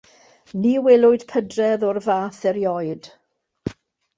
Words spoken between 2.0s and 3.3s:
fath erioed.